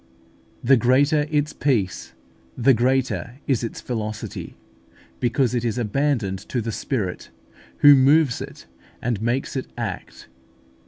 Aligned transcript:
The 0.63 0.77
greater 0.77 1.27
its 1.29 1.53
peace, 1.53 2.13
the 2.57 2.73
greater 2.73 3.35
is 3.45 3.63
its 3.63 3.81
velocity, 3.81 4.57
because 5.19 5.53
it 5.53 5.63
is 5.63 5.77
abandoned 5.77 6.39
to 6.49 6.59
the 6.59 6.71
Spirit, 6.71 7.29
who 7.81 7.93
moves 7.95 8.41
it 8.41 8.65
and 8.99 9.21
makes 9.21 9.55
it 9.55 9.67
act. 9.77 10.27